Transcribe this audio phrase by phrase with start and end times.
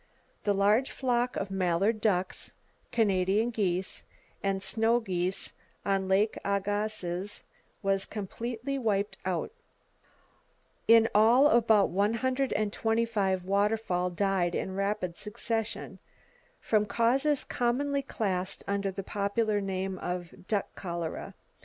[0.45, 2.53] The large flock of mallard ducks,
[2.91, 4.03] Canada geese,
[4.41, 5.53] and snow geese
[5.85, 7.43] on Lake Agassiz
[7.83, 9.51] was completely wiped out.
[10.87, 15.99] In all about 125 waterfowl died in rapid succession,
[16.59, 21.35] from causes commonly classed under the popular name of "duck cholera."